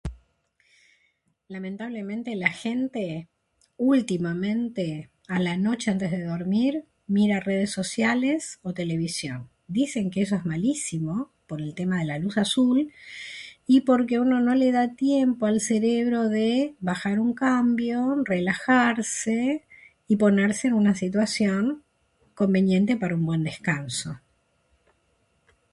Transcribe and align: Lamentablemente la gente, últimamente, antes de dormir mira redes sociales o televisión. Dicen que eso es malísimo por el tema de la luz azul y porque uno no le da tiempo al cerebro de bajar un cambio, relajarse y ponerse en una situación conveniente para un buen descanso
Lamentablemente 1.47 2.35
la 2.35 2.49
gente, 2.49 3.27
últimamente, 3.77 5.11
antes 5.27 6.09
de 6.09 6.23
dormir 6.23 6.85
mira 7.05 7.39
redes 7.39 7.69
sociales 7.69 8.57
o 8.63 8.73
televisión. 8.73 9.51
Dicen 9.67 10.09
que 10.09 10.23
eso 10.23 10.35
es 10.35 10.43
malísimo 10.43 11.31
por 11.45 11.61
el 11.61 11.75
tema 11.75 11.99
de 11.99 12.05
la 12.05 12.17
luz 12.17 12.39
azul 12.39 12.91
y 13.67 13.81
porque 13.81 14.19
uno 14.19 14.39
no 14.41 14.55
le 14.55 14.71
da 14.71 14.95
tiempo 14.95 15.45
al 15.45 15.61
cerebro 15.61 16.29
de 16.29 16.73
bajar 16.79 17.19
un 17.19 17.35
cambio, 17.35 18.23
relajarse 18.25 19.67
y 20.07 20.15
ponerse 20.15 20.67
en 20.69 20.73
una 20.73 20.95
situación 20.95 21.83
conveniente 22.33 22.97
para 22.97 23.13
un 23.13 23.23
buen 23.27 23.43
descanso 23.43 24.19